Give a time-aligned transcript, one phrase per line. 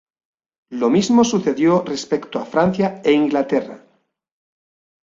[0.71, 3.85] Lo mismo sucedió respecto a Francia e Inglaterra.